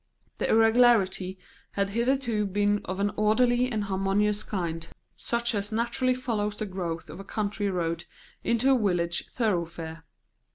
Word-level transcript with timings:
The 0.39 0.49
irregularity 0.49 1.37
had 1.73 1.91
hitherto 1.91 2.47
been 2.47 2.81
of 2.85 2.99
an 2.99 3.11
orderly 3.17 3.71
and 3.71 3.83
harmonious 3.83 4.41
kind, 4.41 4.87
such 5.15 5.53
as 5.53 5.71
naturally 5.71 6.15
follows 6.15 6.57
the 6.57 6.65
growth 6.65 7.07
of 7.07 7.19
a 7.19 7.23
country 7.23 7.69
road 7.69 8.05
into 8.43 8.71
a 8.73 8.79
village 8.79 9.27
thoroughfare. 9.29 10.03